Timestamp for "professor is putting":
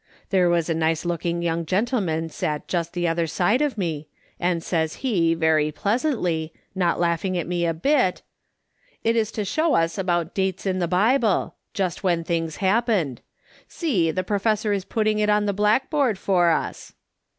14.23-15.19